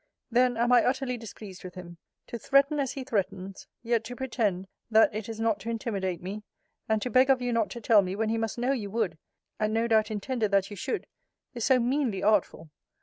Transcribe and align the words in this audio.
Then 0.31 0.57
am 0.57 0.71
I 0.71 0.83
utterly 0.83 1.15
displeased 1.15 1.63
with 1.63 1.75
him. 1.75 1.99
To 2.25 2.39
threaten 2.39 2.79
as 2.79 2.93
he 2.93 3.03
threatens; 3.03 3.67
yet 3.83 4.03
to 4.05 4.15
pretend, 4.15 4.67
that 4.89 5.13
it 5.13 5.29
is 5.29 5.39
not 5.39 5.59
to 5.59 5.69
intimidate 5.69 6.23
me; 6.23 6.41
and 6.89 6.99
to 7.03 7.11
beg 7.11 7.29
of 7.29 7.39
you 7.39 7.53
not 7.53 7.69
to 7.69 7.81
tell 7.81 8.01
me, 8.01 8.15
when 8.15 8.29
he 8.29 8.37
must 8.39 8.57
know 8.57 8.71
you 8.71 8.89
would, 8.89 9.19
and 9.59 9.75
no 9.75 9.85
doubt 9.87 10.09
intended 10.09 10.49
that 10.49 10.71
you 10.71 10.75
should, 10.75 11.05
is 11.53 11.65
so 11.65 11.79
meanly 11.79 12.23
artful! 12.23 12.71